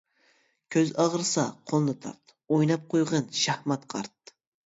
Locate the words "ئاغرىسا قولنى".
1.03-1.93